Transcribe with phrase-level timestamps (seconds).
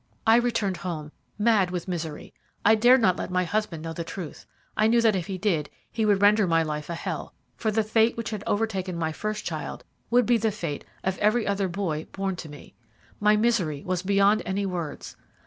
[0.25, 2.33] "I returned home, mad with misery.
[2.65, 4.47] I dared not let my husband know the truth.
[4.75, 7.83] I knew that if I did he would render my life a hell, for the
[7.83, 12.07] fate which had overtaken my first child would be the fate of every other boy
[12.13, 12.73] born to me.
[13.19, 15.17] My misery was beyond any words.